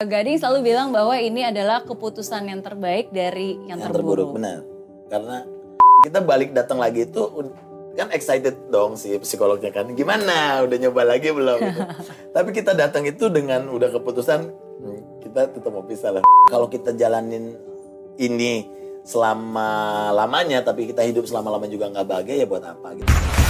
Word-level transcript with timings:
Gading 0.00 0.40
selalu 0.40 0.72
bilang 0.72 0.96
bahwa 0.96 1.12
ini 1.20 1.44
adalah 1.44 1.84
keputusan 1.84 2.48
yang 2.48 2.64
terbaik 2.64 3.12
dari 3.12 3.60
yang, 3.68 3.76
yang 3.76 3.92
terburuk. 3.92 4.32
terburuk 4.32 4.40
benar. 4.40 4.58
Karena 5.12 5.36
kita 6.00 6.24
balik 6.24 6.56
datang 6.56 6.80
lagi 6.80 7.04
itu 7.04 7.20
kan 7.92 8.08
excited 8.16 8.56
dong 8.72 8.96
si 8.96 9.12
psikolognya 9.20 9.68
kan 9.68 9.92
gimana? 9.92 10.64
Udah 10.64 10.76
nyoba 10.80 11.04
lagi 11.04 11.28
belum? 11.36 11.58
Gitu. 11.60 11.80
tapi 12.36 12.48
kita 12.56 12.72
datang 12.72 13.04
itu 13.04 13.28
dengan 13.28 13.68
udah 13.68 13.92
keputusan 13.92 14.40
"Hmm, 14.80 15.00
kita 15.20 15.52
tetap 15.52 15.68
mau 15.68 15.84
pisah 15.84 16.16
lah. 16.16 16.24
Kalau 16.48 16.72
kita 16.72 16.96
jalanin 16.96 17.60
ini 18.16 18.64
selama 19.04 20.08
lamanya 20.16 20.64
tapi 20.64 20.88
kita 20.88 21.04
hidup 21.04 21.28
selama 21.28 21.52
lamanya 21.52 21.76
juga 21.76 21.92
nggak 21.92 22.08
bahagia 22.08 22.40
ya 22.40 22.46
buat 22.48 22.64
apa 22.64 22.96
gitu 22.96 23.49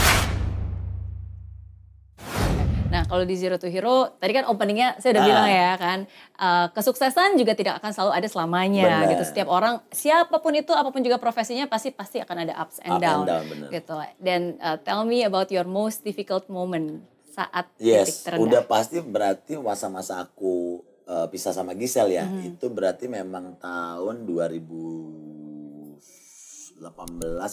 Nah 2.90 3.06
kalau 3.06 3.22
di 3.22 3.34
Zero 3.34 3.54
to 3.54 3.66
Hero, 3.66 3.96
tadi 4.14 4.32
kan 4.32 4.44
openingnya 4.44 4.98
saya 4.98 5.14
udah 5.14 5.22
Ah. 5.22 5.28
bilang 5.28 5.46
ya 5.48 5.70
kan, 5.76 5.98
eh, 6.36 6.66
kesuksesan 6.70 7.34
juga 7.34 7.54
tidak 7.54 7.78
akan 7.78 7.90
selalu 7.90 8.12
ada 8.12 8.26
selamanya 8.26 8.84
Benar. 8.84 9.10
gitu. 9.10 9.24
Setiap 9.24 9.48
orang, 9.48 9.78
siapa 9.88 10.36
pun 10.36 10.52
itu, 10.52 10.72
apa 10.72 10.88
pun 10.88 10.98
juga 10.98 11.16
profesinya, 11.16 11.64
pasti 11.64 11.90
pasti 11.90 12.18
akan 12.18 12.36
ada 12.40 12.58
ups 12.58 12.82
and 12.82 12.90
Up 12.90 12.98
and 12.98 13.00
down, 13.00 13.22
down, 13.24 13.44
benar. 13.46 13.68
gitu. 13.70 13.94
Dan 14.18 14.40
eh, 14.56 14.76
tell 14.82 15.02
me 15.04 15.22
about 15.22 15.48
your 15.48 15.64
most 15.64 16.02
difficult 16.02 16.44
moment 16.46 17.06
saat 17.30 17.70
Yes, 17.76 18.10
titik 18.10 18.18
terendah. 18.26 18.42
udah 18.44 18.62
pasti 18.66 18.98
berarti 18.98 19.54
masa-masa 19.56 20.18
aku 20.18 20.82
uh, 21.06 21.26
pisah 21.26 21.50
sama 21.50 21.72
Gisel 21.72 22.10
ya. 22.12 22.22
Mhm. 22.22 22.42
Itu 22.52 22.66
berarti 22.68 23.06
memang 23.06 23.54
tahun 23.56 24.26
2018, 24.26 25.94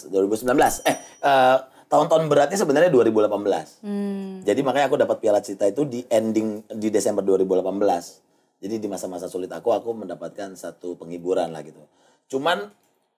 2019. 0.07 0.81
Eh, 0.83 0.95
uh, 1.21 1.57
tahun-tahun 1.87 2.27
beratnya 2.27 2.59
sebenarnya 2.59 2.91
2018. 2.91 3.83
Hmm, 3.83 4.43
Jadi 4.43 4.59
makanya 4.63 4.85
aku 4.91 4.97
dapat 4.99 5.17
Piala 5.23 5.39
Cita 5.39 5.67
itu 5.67 5.87
di 5.87 6.03
ending 6.07 6.63
di 6.71 6.87
Desember 6.91 7.23
2018. 7.23 8.23
Jadi 8.57 8.75
di 8.81 8.87
masa-masa 8.89 9.29
sulit 9.31 9.51
aku 9.53 9.71
aku 9.71 9.93
mendapatkan 9.93 10.55
satu 10.57 10.97
penghiburan 10.99 11.53
lah 11.53 11.61
gitu. 11.63 11.79
Cuman 12.27 12.69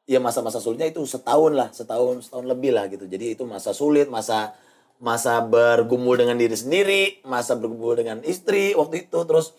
ya 0.10 0.18
masa-masa 0.18 0.58
sulitnya 0.58 0.90
itu 0.90 1.06
setahun 1.06 1.54
lah, 1.54 1.70
setahun 1.70 2.30
setahun 2.30 2.46
lebih 2.50 2.74
lah 2.74 2.90
gitu. 2.90 3.06
Jadi 3.06 3.38
itu 3.38 3.44
masa 3.46 3.72
sulit, 3.72 4.10
masa 4.10 4.58
masa 5.00 5.40
bergumul 5.40 6.20
dengan 6.20 6.36
diri 6.36 6.58
sendiri, 6.58 7.24
masa 7.24 7.56
bergumul 7.56 7.96
dengan 7.96 8.20
istri 8.28 8.76
waktu 8.76 9.08
itu 9.08 9.20
terus 9.24 9.56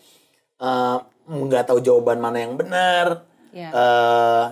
eh, 0.61 0.97
nggak 1.25 1.71
tahu 1.71 1.79
jawaban 1.81 2.19
mana 2.21 2.43
yang 2.43 2.55
benar. 2.59 3.25
Iya. 3.51 3.69
eh 3.75 4.45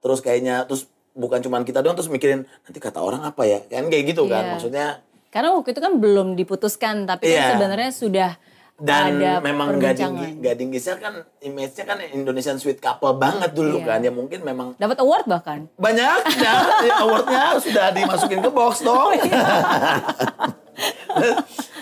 terus 0.00 0.18
kayaknya 0.24 0.64
terus 0.66 0.88
bukan 1.12 1.38
cuman 1.40 1.62
kita 1.62 1.80
doang 1.80 1.92
terus 1.92 2.06
mikirin 2.06 2.42
nanti 2.62 2.78
kata 2.78 2.98
orang 2.98 3.22
apa 3.22 3.42
ya 3.42 3.58
kan 3.62 3.86
kayak 3.86 4.04
gitu 4.08 4.24
kan 4.24 4.40
Iya. 4.40 4.50
maksudnya 4.52 4.86
Karena 5.28 5.52
waktu 5.52 5.70
itu 5.70 5.78
kan 5.78 5.94
belum 5.94 6.34
diputuskan, 6.34 7.06
tapi 7.06 7.22
kan 7.24 7.32
Iya. 7.32 7.46
sebenarnya 7.54 7.90
sudah 7.92 8.30
dan 8.76 9.14
ada 9.14 9.38
memang. 9.40 9.76
Gading 9.76 10.40
Gading 10.40 10.70
Gisel 10.70 10.96
kan 10.96 11.12
image-nya 11.38 11.84
kan 11.84 12.00
Indonesian 12.02 12.56
sweet 12.56 12.78
couple 12.78 13.14
banget 13.14 13.52
dulu 13.52 13.78
Iya. 13.78 13.86
kan 13.86 14.00
ya 14.00 14.10
mungkin 14.10 14.40
memang 14.40 14.74
Dapat 14.74 14.98
award 14.98 15.28
bahkan. 15.28 15.68
banyak 15.76 16.18
ya, 16.34 16.54
ya 16.88 16.94
awardnya 16.98 17.54
sudah 17.56 17.92
dimasukin 17.92 18.40
ke 18.40 18.48
box 18.48 18.80
dong 18.80 19.14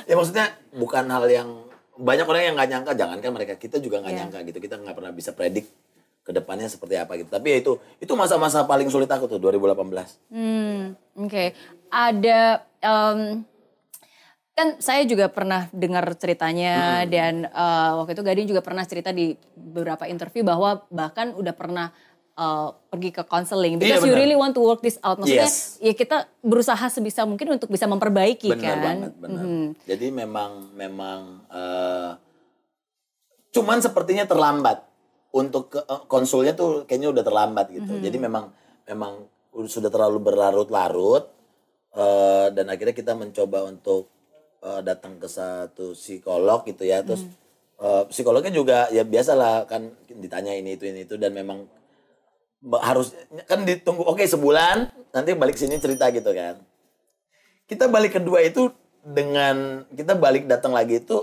ya 0.04 0.12
maksudnya 0.12 0.46
bukan 0.72 1.04
hal 1.06 1.24
yang 1.26 1.48
banyak 1.94 2.24
orang 2.24 2.42
yang 2.44 2.54
nggak 2.54 2.68
nyangka 2.68 2.92
jangankan 2.94 3.30
mereka 3.32 3.54
kita 3.54 3.76
juga 3.78 3.98
nggak 4.00 4.12
Iya. 4.12 4.20
nyangka 4.20 4.38
gitu 4.44 4.58
kita 4.58 4.74
nggak 4.76 4.94
pernah 4.94 5.12
bisa 5.12 5.30
predik 5.32 5.66
ke 6.28 6.32
depannya 6.34 6.68
seperti 6.68 6.92
apa 6.94 7.16
gitu 7.16 7.32
tapi 7.32 7.48
ya 7.48 7.56
itu 7.58 7.72
itu 7.96 8.12
masa-masa 8.12 8.60
paling 8.62 8.86
sulit 8.86 9.08
aku 9.08 9.24
tuh 9.26 9.40
2018 9.40 10.28
Hmm, 10.28 10.92
oke. 11.16 11.56
Ada 11.88 12.40
em, 12.78 13.48
kan 14.52 14.76
saya 14.76 15.02
juga 15.02 15.26
pernah 15.26 15.70
dengar 15.72 16.04
ceritanya 16.14 17.06
dan 17.06 17.46
eh, 17.46 17.90
waktu 17.94 18.12
itu 18.12 18.20
Gading 18.20 18.46
juga 18.46 18.60
pernah 18.60 18.84
cerita 18.84 19.08
di 19.08 19.32
beberapa 19.54 20.04
interview 20.04 20.42
bahwa 20.42 20.84
bahkan 20.88 21.32
udah 21.32 21.54
pernah 21.54 21.88
eh, 22.34 22.68
pergi 22.86 23.10
ke 23.10 23.22
counseling 23.24 23.78
because 23.78 24.02
you 24.02 24.10
benar. 24.10 24.20
really 24.20 24.34
want 24.34 24.52
to 24.52 24.60
work 24.60 24.78
this 24.78 25.00
out. 25.00 25.16
Maksudnya 25.16 25.46
Yes. 25.46 25.80
ya 25.80 25.90
kita 25.92 26.16
berusaha 26.40 26.84
sebisa 26.88 27.22
mungkin 27.22 27.52
untuk 27.52 27.66
bisa 27.68 27.86
memperbaiki 27.86 28.50
benar 28.50 28.68
kan. 28.68 28.78
banget 28.84 29.12
benar 29.16 29.42
Mhm. 29.42 29.66
jadi 29.86 30.06
memang 30.12 30.50
memang 30.72 31.20
eh, 31.48 32.10
cuman 33.48 33.78
sepertinya 33.78 34.22
terlambat 34.22 34.84
untuk 35.32 35.72
ke- 35.72 35.84
eh, 35.84 36.02
konsulnya 36.08 36.56
tuh 36.56 36.84
kayaknya 36.88 37.12
udah 37.12 37.24
terlambat 37.24 37.66
gitu. 37.72 37.92
Jadi 38.00 38.16
memang 38.16 38.44
memang 38.88 39.12
udah- 39.52 39.72
sudah 39.72 39.90
terlalu 39.92 40.18
berlarut-larut 40.22 41.28
eh, 41.92 42.46
dan 42.52 42.66
akhirnya 42.68 42.94
kita 42.96 43.12
mencoba 43.12 43.68
untuk 43.68 44.08
eh, 44.64 44.80
datang 44.82 45.20
ke 45.20 45.28
satu 45.28 45.92
psikolog 45.92 46.64
gitu 46.64 46.84
ya. 46.84 47.04
Terus 47.04 47.24
eh, 47.78 48.02
psikolognya 48.10 48.50
juga 48.50 48.78
ya 48.90 49.04
biasalah 49.04 49.68
kan 49.68 49.92
ditanya 50.08 50.56
ini 50.56 50.74
itu 50.74 50.84
ini 50.88 51.04
itu 51.06 51.14
dan 51.20 51.30
memang 51.36 51.68
harus 52.82 53.14
kan 53.46 53.62
ditunggu 53.62 54.02
oke 54.02 54.18
sebulan 54.26 54.90
nanti 55.14 55.30
balik 55.38 55.54
sini 55.54 55.78
cerita 55.78 56.10
gitu 56.10 56.34
kan. 56.34 56.58
Kita 57.68 57.86
balik 57.86 58.18
kedua 58.18 58.42
itu 58.42 58.72
dengan 59.04 59.86
kita 59.94 60.18
balik 60.18 60.50
datang 60.50 60.74
lagi 60.74 60.98
itu 60.98 61.16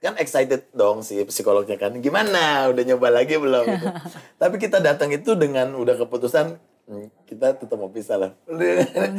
kan 0.00 0.16
excited 0.16 0.72
dong 0.72 1.04
si 1.04 1.20
psikolognya 1.28 1.76
kan 1.76 1.92
gimana? 2.00 2.66
Udah 2.72 2.82
nyoba 2.88 3.12
lagi 3.12 3.36
belum? 3.36 3.64
Gitu. 3.68 3.86
tapi 4.42 4.56
kita 4.56 4.80
datang 4.80 5.12
itu 5.12 5.36
dengan 5.36 5.76
udah 5.76 5.94
keputusan 6.00 6.56
"Hmm, 6.88 7.06
kita 7.28 7.54
tetap 7.54 7.76
mau 7.78 7.92
pisah 7.92 8.16
lah. 8.18 8.32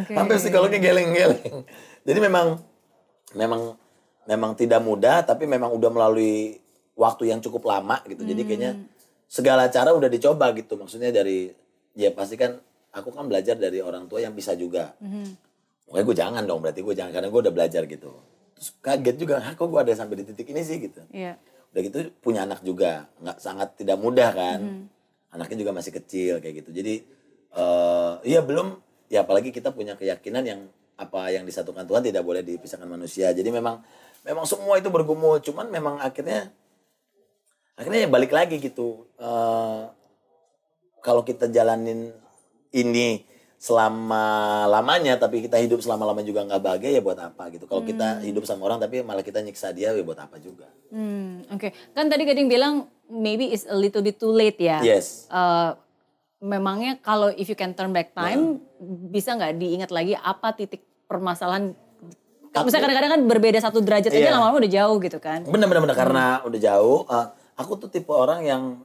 Sampai 0.10 0.36
psikolognya 0.42 0.82
geleng-geleng. 0.82 1.64
Jadi 2.04 2.20
memang 2.20 2.60
memang 3.38 3.78
memang 4.26 4.52
tidak 4.58 4.82
mudah 4.84 5.24
tapi 5.24 5.48
memang 5.48 5.72
udah 5.72 5.90
melalui 5.94 6.60
waktu 6.98 7.32
yang 7.32 7.40
cukup 7.40 7.64
lama 7.70 8.02
gitu. 8.10 8.26
Jadi 8.26 8.42
kayaknya 8.44 8.72
segala 9.30 9.70
cara 9.72 9.96
udah 9.96 10.10
dicoba 10.12 10.52
gitu. 10.58 10.76
Maksudnya 10.76 11.14
dari 11.14 11.48
ya 11.96 12.12
pasti 12.12 12.36
kan 12.36 12.58
aku 12.92 13.14
kan 13.16 13.30
belajar 13.30 13.56
dari 13.56 13.80
orang 13.80 14.10
tua 14.10 14.20
yang 14.20 14.36
bisa 14.36 14.58
juga. 14.58 14.98
Pokoknya 15.88 16.04
gue 16.08 16.18
jangan 16.18 16.44
dong 16.44 16.60
berarti 16.64 16.82
gue 16.84 16.96
jangan 16.96 17.12
karena 17.16 17.28
gue 17.32 17.42
udah 17.48 17.54
belajar 17.54 17.84
gitu. 17.88 18.12
Terus 18.62 18.78
kaget 18.78 19.18
juga, 19.18 19.42
Hah, 19.42 19.58
kok 19.58 19.66
gue 19.66 19.82
ada 19.82 19.90
sampai 19.98 20.22
di 20.22 20.30
titik 20.30 20.54
ini 20.54 20.62
sih 20.62 20.78
gitu. 20.78 21.02
Iya. 21.10 21.42
Udah 21.74 21.82
gitu 21.82 21.98
punya 22.22 22.46
anak 22.46 22.62
juga, 22.62 23.10
nggak 23.18 23.42
sangat 23.42 23.74
tidak 23.74 23.98
mudah 23.98 24.30
kan. 24.30 24.86
Anaknya 25.34 25.66
juga 25.66 25.74
masih 25.74 25.98
kecil 25.98 26.38
kayak 26.38 26.62
gitu. 26.62 26.70
Jadi 26.70 27.02
eh 27.58 28.14
iya 28.22 28.46
belum 28.46 28.78
ya 29.10 29.26
apalagi 29.26 29.50
kita 29.50 29.74
punya 29.74 29.98
keyakinan 29.98 30.46
yang 30.46 30.62
apa 30.94 31.34
yang 31.34 31.42
disatukan 31.42 31.90
Tuhan 31.90 32.06
tidak 32.06 32.22
boleh 32.22 32.46
dipisahkan 32.46 32.86
manusia. 32.86 33.34
Jadi 33.34 33.50
memang 33.50 33.82
memang 34.22 34.46
semua 34.46 34.78
itu 34.78 34.94
bergumul, 34.94 35.42
cuman 35.42 35.74
memang 35.74 35.98
akhirnya 35.98 36.54
akhirnya 37.74 38.06
ya 38.06 38.10
balik 38.14 38.30
lagi 38.30 38.62
gitu. 38.62 39.10
Eh 39.18 39.82
kalau 41.02 41.26
kita 41.26 41.50
jalanin 41.50 42.14
ini 42.78 43.26
selama 43.62 44.26
lamanya 44.66 45.22
tapi 45.22 45.46
kita 45.46 45.62
hidup 45.62 45.86
selama 45.86 46.10
lamanya 46.10 46.26
juga 46.26 46.42
nggak 46.42 46.60
bahagia 46.60 46.98
ya 46.98 47.02
buat 47.02 47.14
apa 47.16 47.54
gitu. 47.54 47.70
Kalau 47.70 47.86
kita 47.86 48.26
hidup 48.26 48.42
sama 48.42 48.66
orang 48.66 48.82
tapi 48.82 49.06
malah 49.06 49.22
kita 49.22 49.38
nyiksa 49.38 49.70
dia 49.70 49.94
ya 49.94 50.02
buat 50.02 50.18
apa 50.18 50.42
juga. 50.42 50.66
Hmm, 50.90 51.46
oke. 51.46 51.70
Kan 51.94 52.10
tadi 52.10 52.26
Gading 52.26 52.50
bilang 52.50 52.90
maybe 53.06 53.54
it's 53.54 53.70
a 53.70 53.78
little 53.78 54.02
bit 54.02 54.18
too 54.18 54.34
late 54.34 54.58
ya. 54.58 54.82
yes. 54.82 55.30
Eh, 55.30 55.70
memangnya 56.42 56.98
kalau 56.98 57.30
if 57.30 57.46
you 57.46 57.54
can 57.54 57.78
turn 57.78 57.94
back 57.94 58.18
time 58.18 58.58
bisa 59.08 59.38
nggak 59.38 59.54
diingat 59.56 59.94
lagi 59.94 60.18
apa 60.18 60.58
titik 60.58 60.82
permasalahan? 61.06 61.78
Aku- 62.52 62.66
misalnya 62.66 62.90
kadang-kadang 62.90 63.14
kan 63.14 63.22
berbeda 63.30 63.60
satu 63.62 63.78
derajat 63.80 64.10
aja 64.10 64.26
Iya. 64.26 64.34
lama-lama 64.34 64.58
udah 64.58 64.74
jauh 64.74 64.98
gitu 64.98 65.22
kan. 65.22 65.46
Bener-bener 65.46 65.86
bener 65.86 65.96
karena 65.96 66.42
udah 66.42 66.60
jauh. 66.60 67.06
Eh, 67.06 67.26
aku 67.56 67.78
tuh 67.78 67.88
tipe 67.88 68.10
orang 68.10 68.42
yang 68.42 68.82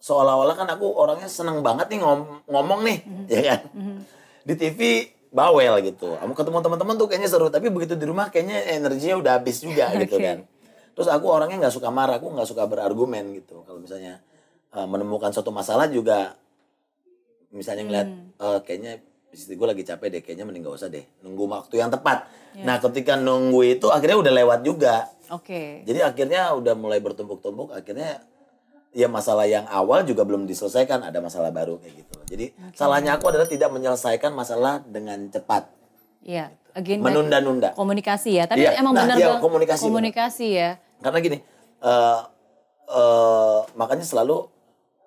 seolah-olah 0.00 0.56
kan 0.56 0.68
aku 0.68 0.88
orangnya 0.90 1.28
seneng 1.28 1.60
banget 1.60 1.92
nih 1.92 2.00
ngom- 2.00 2.40
ngomong 2.48 2.80
nih 2.82 2.98
ya 3.28 3.40
kan? 3.44 3.60
Di 4.42 4.54
TV 4.56 4.80
bawel 5.30 5.78
gitu. 5.86 6.16
Kamu 6.16 6.32
ketemu 6.34 6.58
teman-teman 6.64 6.94
tuh 6.98 7.06
kayaknya 7.06 7.28
seru 7.30 7.52
tapi 7.52 7.70
begitu 7.70 7.94
di 7.94 8.02
rumah 8.08 8.32
kayaknya 8.32 8.64
energinya 8.74 9.20
udah 9.20 9.32
habis 9.38 9.60
juga 9.60 9.92
gitu 10.02 10.16
Oke. 10.16 10.24
kan. 10.24 10.38
Terus 10.96 11.08
aku 11.12 11.26
orangnya 11.30 11.68
nggak 11.68 11.74
suka 11.76 11.88
marah 11.92 12.18
aku 12.18 12.32
nggak 12.32 12.48
suka 12.48 12.64
berargumen 12.66 13.36
gitu. 13.38 13.62
Kalau 13.68 13.78
misalnya 13.78 14.18
eh, 14.72 14.86
menemukan 14.88 15.30
suatu 15.30 15.52
masalah 15.52 15.86
juga 15.86 16.34
misalnya 17.52 17.84
ngeliat 17.86 18.08
eh, 18.40 18.58
kayaknya 18.64 18.92
istri 19.30 19.54
gue 19.54 19.62
lagi 19.62 19.86
capek 19.86 20.08
deh 20.10 20.20
kayaknya 20.26 20.42
mending 20.42 20.66
gak 20.66 20.74
usah 20.74 20.90
deh 20.90 21.06
nunggu 21.22 21.46
waktu 21.46 21.78
yang 21.78 21.86
tepat. 21.86 22.26
Nah 22.66 22.82
ketika 22.82 23.14
nunggu 23.14 23.78
itu 23.78 23.86
akhirnya 23.86 24.18
udah 24.18 24.32
lewat 24.34 24.60
juga. 24.66 25.06
Oke. 25.30 25.86
Jadi 25.86 26.02
akhirnya 26.02 26.50
udah 26.58 26.74
mulai 26.74 26.98
bertumpuk-tumpuk 26.98 27.70
akhirnya 27.70 28.26
ya 28.90 29.06
masalah 29.06 29.46
yang 29.46 29.66
awal 29.66 30.02
juga 30.02 30.26
belum 30.26 30.44
diselesaikan 30.44 31.06
ada 31.06 31.22
masalah 31.22 31.50
baru 31.50 31.78
kayak 31.78 31.94
gitu 32.02 32.14
jadi 32.26 32.46
salahnya 32.72 33.18
aku 33.18 33.26
adalah 33.26 33.44
tidak 33.44 33.70
menyelesaikan 33.70 34.30
masalah 34.30 34.78
dengan 34.86 35.18
cepat. 35.28 35.66
Iya, 36.22 36.54
again 36.72 37.02
back- 37.02 37.10
menunda-nunda. 37.10 37.74
komunikasi 37.74 38.38
ya. 38.38 38.44
Tapi 38.46 38.62
Iya, 38.62 38.78
emang 38.78 38.94
nah, 38.94 39.02
benar 39.02 39.16
Bang, 39.18 39.42
komunikasi, 39.42 39.82
komunikasi 39.90 40.48
ya. 40.54 40.70
Karena 41.00 41.18
gini 41.18 41.38
eh 41.80 42.20
eh, 42.86 43.58
makanya 43.74 44.06
selalu 44.06 44.46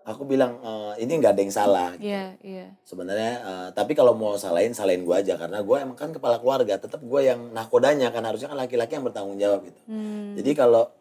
aku 0.04 0.28
bilang 0.28 0.60
eh, 0.60 0.94
ini 1.00 1.16
nggak 1.16 1.32
ada 1.32 1.42
yang 1.44 1.54
salah 1.54 1.90
gitu. 1.96 2.12
iya 2.12 2.36
iya. 2.44 2.66
Sebenarnya 2.84 3.32
eh, 3.40 3.68
tapi 3.72 3.96
kalau 3.96 4.12
mau 4.12 4.36
salahin 4.36 4.76
salahin 4.76 5.08
gue 5.08 5.16
aja. 5.16 5.40
Karena 5.40 5.64
gue 5.64 5.78
emang 5.80 5.96
kan 5.96 6.12
kepala 6.12 6.44
keluarga 6.44 6.76
tetap 6.76 7.00
gue 7.00 7.22
yang 7.24 7.56
nahkodanya 7.56 8.12
kan. 8.12 8.26
Harusnya 8.26 8.52
kan 8.52 8.60
laki-laki 8.60 8.96
yang 8.96 9.06
bertanggung 9.06 9.40
jawab 9.40 9.64
gitu. 9.64 9.80
Hmm. 9.88 10.36
jadi 10.36 10.52
kalau 10.58 10.92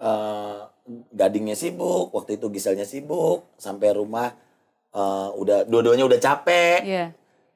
eh, 0.00 0.58
gadingnya 1.10 1.54
sibuk, 1.54 2.10
waktu 2.10 2.36
itu 2.36 2.46
Giselnya 2.48 2.84
sibuk, 2.84 3.46
sampai 3.56 3.92
rumah 3.92 4.34
eh, 4.90 5.28
udah 5.32 5.64
dua-duanya 5.64 6.04
udah 6.04 6.18
capek. 6.18 6.80
Iya. 6.82 7.06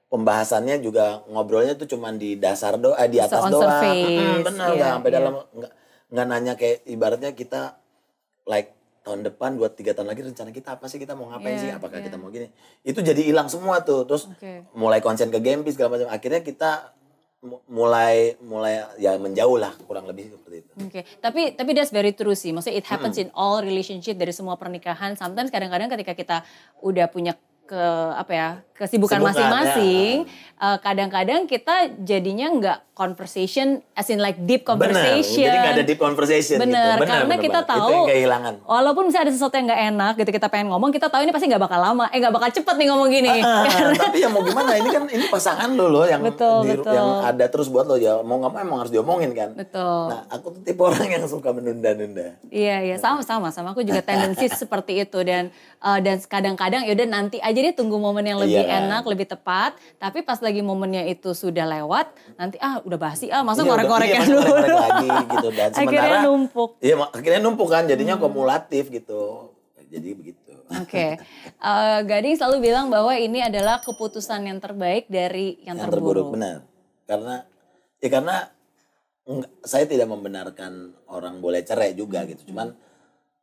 Pembahasannya 0.06 0.78
juga 0.78 1.26
ngobrolnya 1.26 1.74
tuh 1.74 1.90
cuman 1.90 2.14
di 2.14 2.38
dasar 2.38 2.78
doa, 2.78 3.02
di 3.04 3.18
So, 3.18 3.26
atas 3.26 3.40
on 3.40 3.50
doang. 3.50 3.66
surface, 3.66 4.14
Mm, 4.14 4.38
bener 4.42 4.68
iya, 4.68 4.74
nggak 4.76 4.90
sampai 4.92 5.10
iya. 5.10 5.16
dalam 5.18 5.34
nggak 5.50 5.72
nggak 6.06 6.26
nanya 6.30 6.52
kayak 6.54 6.78
ibaratnya 6.86 7.30
kita 7.32 7.60
like 8.46 8.70
tahun 9.02 9.20
depan 9.20 9.58
dua 9.58 9.68
tiga 9.68 9.90
tahun 9.90 10.08
lagi 10.08 10.22
rencana 10.22 10.48
kita 10.48 10.78
apa 10.78 10.86
sih 10.86 10.96
kita 10.96 11.12
mau 11.12 11.26
ngapain 11.28 11.58
Iya, 11.58 11.60
sih 11.60 11.70
apakah 11.74 11.98
iya. 11.98 12.06
kita 12.06 12.16
mau 12.16 12.30
gini 12.30 12.46
itu 12.80 13.00
jadi 13.00 13.20
hilang 13.20 13.50
semua 13.50 13.82
tuh 13.82 14.06
terus 14.06 14.30
Oke. 14.30 14.64
mulai 14.72 15.02
konsen 15.02 15.28
ke 15.28 15.42
Gempi 15.42 15.74
segala 15.74 15.98
macam 15.98 16.08
akhirnya 16.08 16.40
kita 16.40 16.94
mulai 17.68 18.34
mulai 18.40 18.80
ya 18.96 19.20
menjauh 19.20 19.60
lah 19.60 19.76
kurang 19.84 20.08
lebih 20.08 20.32
seperti 20.32 20.64
itu 20.64 20.72
Oke, 20.80 21.00
tapi 21.20 21.52
tapi 21.52 21.70
that's 21.70 21.92
very 21.92 22.16
true 22.16 22.32
sih. 22.32 22.50
Maksudnya 22.50 22.80
it 22.80 22.86
Hmm. 22.88 22.96
happens 22.96 23.16
in 23.20 23.28
all 23.36 23.60
relationship 23.60 24.16
dari 24.16 24.32
semua 24.32 24.56
pernikahan. 24.56 25.14
Sometimes 25.14 25.52
kadang-kadang 25.52 25.92
ketika 25.92 26.12
kita 26.16 26.36
udah 26.80 27.06
punya 27.06 27.36
ke 27.64 27.84
apa 28.12 28.32
ya 28.32 28.48
kesibukan 28.74 29.16
Kesibukan, 29.16 29.20
masing-masing, 29.24 30.16
eh, 30.56 30.78
kadang-kadang 30.78 31.40
kita 31.44 31.74
jadinya 32.00 32.46
nggak 32.50 32.78
conversation 32.94 33.66
as 33.92 34.06
in 34.06 34.18
like 34.18 34.38
deep 34.40 34.62
benar 34.62 34.86
conversation. 34.86 35.42
jadi 35.42 35.56
nggak 35.56 35.74
ada 35.74 35.84
deep 35.84 35.98
conversation 35.98 36.56
Bener, 36.56 36.94
gitu 36.94 37.06
karena 37.08 37.34
kita 37.36 37.60
banget. 37.60 37.72
tahu 37.74 37.90
itu 37.90 38.06
kehilangan 38.08 38.54
walaupun 38.64 39.02
misalnya 39.04 39.24
ada 39.26 39.34
sesuatu 39.34 39.50
yang 39.52 39.66
nggak 39.66 39.82
enak 39.88 40.12
gitu 40.16 40.30
kita 40.32 40.46
pengen 40.48 40.68
ngomong, 40.68 40.90
kita 40.90 41.06
tahu 41.06 41.20
ini 41.20 41.30
pasti 41.30 41.46
nggak 41.46 41.58
bakal 41.60 41.80
lama, 41.80 42.06
eh 42.08 42.18
nggak 42.18 42.30
bakal 42.32 42.50
cepet 42.50 42.74
nih 42.76 42.86
ngomong 42.88 43.08
gini. 43.08 43.34
Karena 43.42 43.94
tapi 43.96 44.16
ya 44.16 44.28
mau 44.28 44.42
gimana 44.42 44.70
ini 44.74 44.88
kan 44.88 45.02
ini 45.08 45.24
pasangan 45.28 45.70
lo 45.70 45.86
loh 45.88 46.04
yang 46.04 46.22
Betul, 46.22 46.58
di- 46.60 46.70
betul. 46.72 46.92
yang 46.92 47.08
ada 47.24 47.44
terus 47.48 47.66
buat 47.66 47.84
lo 47.84 47.94
ya 47.96 48.18
mau 48.20 48.38
nggak 48.38 48.50
mau 48.52 48.60
emang 48.60 48.78
harus 48.80 48.90
diomongin 48.90 49.30
kan 49.32 49.50
betul. 49.52 50.06
nah 50.08 50.26
aku 50.28 50.50
tuh 50.50 50.62
tipe 50.62 50.80
orang 50.80 51.08
yang 51.08 51.24
suka 51.24 51.50
menunda-nunda 51.50 52.38
Iya 52.46 52.76
iya 52.84 52.96
sama 52.96 53.22
sama 53.22 53.50
sama 53.50 53.70
aku 53.70 53.82
juga 53.82 54.00
tendensi 54.00 54.46
seperti 54.56 54.98
itu 55.00 55.18
dan 55.20 55.50
eh, 55.78 55.98
dan 56.00 56.16
kadang-kadang 56.20 56.82
yaudah 56.84 57.06
nanti 57.08 57.38
aja 57.38 57.54
deh 57.56 57.70
tunggu 57.72 57.96
momen 57.96 58.22
yang 58.24 58.38
lebih 58.38 58.63
Iya. 58.64 58.74
kan? 58.74 58.82
enak 58.86 59.02
lebih 59.06 59.26
tepat. 59.28 59.70
Tapi 59.96 60.18
pas 60.20 60.38
lagi 60.38 60.60
momennya 60.60 61.04
itu 61.04 61.30
sudah 61.30 61.64
lewat 61.64 62.06
nanti 62.34 62.56
ah 62.58 62.80
udah 62.80 62.96
basi 62.96 63.28
ah 63.28 63.40
masa 63.40 63.60
Iya, 63.60 63.68
ngorek-ngoreknya 63.68 64.12
iya, 64.16 64.26
dulu? 64.26 64.40
ngorek 64.42 64.74
lagi 64.74 65.08
gitu. 65.28 65.48
Dan 65.50 65.68
akhirnya 65.74 66.02
sementara 66.02 66.18
numpuk. 66.22 66.70
Hmm. 66.72 66.82
iya 66.82 66.94
akhirnya 67.06 67.40
numpuk 67.40 67.68
kan 67.68 67.84
jadinya 67.84 68.14
kumulatif 68.16 68.84
gitu. 68.88 69.52
Jadi 69.84 70.10
begitu. 70.12 70.52
Oke. 70.74 71.20
Eh, 71.54 71.98
Gading 72.02 72.34
selalu 72.34 72.56
bilang 72.64 72.88
bahwa 72.88 73.14
ini 73.14 73.38
adalah 73.38 73.78
keputusan 73.78 74.42
yang 74.42 74.58
terbaik 74.58 75.06
dari 75.06 75.60
yang, 75.62 75.76
yang 75.76 75.86
terburuk, 75.86 76.26
terburuk 76.26 76.26
benar. 76.34 76.56
Karena 77.04 77.34
ya 77.98 78.08
karena 78.08 78.36
enggak- 79.22 79.54
saya 79.62 79.84
tidak 79.84 80.08
membenarkan 80.08 80.72
orang 81.06 81.38
boleh 81.38 81.62
cerai 81.62 81.92
juga 81.92 82.26
gitu. 82.26 82.50
Cuman 82.50 82.74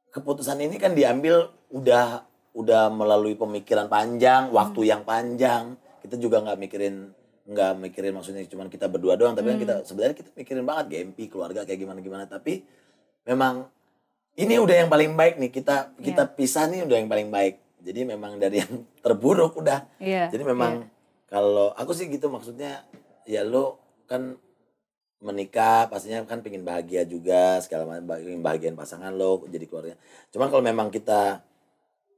keputusan 0.10 0.60
ini 0.60 0.76
kan 0.76 0.92
diambil 0.92 1.48
udah 1.70 2.28
udah 2.52 2.92
melalui 2.92 3.40
pemikiran 3.40 3.88
panjang 3.88 4.52
waktu 4.52 4.92
yang 4.92 5.08
panjang. 5.08 5.80
Kita 6.04 6.20
juga 6.20 6.44
nggak 6.44 6.58
mikirin 6.60 6.96
nggak 7.42 7.72
mikirin 7.80 8.14
maksudnya 8.16 8.46
cuman 8.48 8.70
kita 8.70 8.86
berdua 8.86 9.18
doang 9.18 9.34
tapi 9.34 9.52
kan 9.52 9.60
kita 9.60 9.76
sebenarnya 9.84 10.16
kita 10.16 10.30
mikirin 10.38 10.64
banget 10.64 10.86
gempi 10.94 11.26
keluarga 11.28 11.64
kayak 11.64 11.80
gimana 11.80 12.00
gimana. 12.04 12.24
Tapi 12.28 12.64
memang 13.28 13.68
ini 14.40 14.56
udah 14.60 14.76
yang 14.86 14.90
paling 14.92 15.12
baik 15.16 15.36
nih 15.40 15.52
kita 15.52 15.96
kita 16.00 16.24
pisah 16.32 16.68
nih 16.68 16.84
udah 16.88 16.98
yang 17.00 17.10
paling 17.12 17.30
baik. 17.32 17.60
Jadi 17.82 18.00
memang 18.06 18.38
dari 18.38 18.62
yang 18.62 18.86
terburuk 19.04 19.58
udah. 19.58 19.88
Iya, 19.98 20.30
jadi 20.30 20.44
memang 20.46 20.86
kalau 21.32 21.72
aku 21.74 21.96
sih 21.96 22.12
gitu 22.12 22.28
maksudnya 22.28 22.84
ya 23.24 23.48
lo 23.48 23.80
kan 24.06 24.36
menikah 25.22 25.86
pastinya 25.88 26.26
kan 26.26 26.42
pengen 26.42 26.66
bahagia 26.66 27.06
juga 27.06 27.62
segala 27.62 27.86
macam 27.86 28.20
bahagian 28.42 28.74
pasangan 28.74 29.14
lo 29.14 29.46
jadi 29.48 29.66
keluarga. 29.70 29.96
Cuma 30.34 30.50
kalau 30.50 30.66
memang 30.66 30.90
kita 30.90 31.46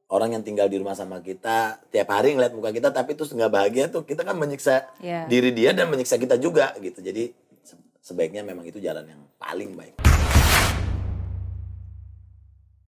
orang 0.05 0.29
yang 0.31 0.44
tinggal 0.44 0.65
di 0.65 0.75
rumah 0.75 0.94
sama 0.94 1.19
kita 1.19 1.79
tiap 1.88 2.09
hari 2.09 2.33
ngeliat 2.33 2.51
muka 2.51 2.69
kita 2.69 2.89
tapi 2.89 3.13
terus 3.13 3.31
nggak 3.31 3.50
bahagia 3.50 3.85
tuh 3.88 4.01
kita 4.01 4.21
kan 4.21 4.35
menyiksa 4.35 4.85
Iya. 5.00 5.25
diri 5.25 5.51
dia 5.51 5.71
dan 5.71 5.88
menyiksa 5.88 6.15
kita 6.15 6.35
juga 6.35 6.75
gitu. 6.77 7.00
Jadi 7.00 7.31
se- 7.61 7.79
sebaiknya 8.03 8.41
memang 8.41 8.63
itu 8.63 8.77
jalan 8.77 9.03
yang 9.03 9.21
paling 9.35 9.73
baik. 9.73 9.95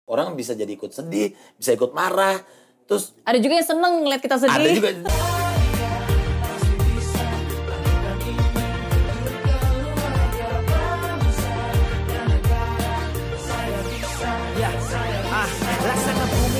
Orang 0.05 0.33
bisa 0.33 0.53
jadi 0.53 0.69
ikut 0.69 0.89
sedih, 0.89 1.37
bisa 1.53 1.69
ikut 1.69 1.91
marah, 1.91 2.41
terus 2.85 3.13
ada 3.21 3.37
juga 3.37 3.53
yang 3.55 3.67
seneng 3.67 3.93
ngeliat 4.01 4.17
kita 4.19 4.37
sedih 4.39 4.57
ada 4.57 4.69
juga 4.71 4.89